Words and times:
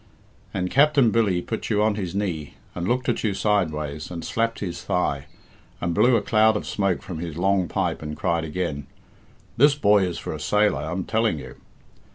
And 0.51 0.71
Capt'n 0.71 1.11
Billy 1.11 1.43
put 1.43 1.69
you 1.69 1.83
on 1.83 1.93
his 1.93 2.15
knee, 2.15 2.55
and 2.73 2.87
looked 2.87 3.07
at 3.07 3.23
you 3.23 3.35
sideways, 3.35 4.09
and 4.09 4.25
slapped 4.25 4.57
his 4.57 4.81
thigh, 4.81 5.27
and 5.79 5.93
blew 5.93 6.15
a 6.15 6.23
cloud 6.23 6.57
of 6.57 6.65
smoke 6.65 7.03
from 7.03 7.19
his 7.19 7.37
long 7.37 7.67
pipe 7.67 8.01
and 8.01 8.17
cried 8.17 8.43
again, 8.43 8.87
'This 9.57 9.75
boy 9.75 10.01
is 10.05 10.17
for 10.17 10.33
a 10.33 10.39
sailor, 10.39 10.81
I'm 10.81 11.03
telling 11.03 11.37
you.' 11.37 11.55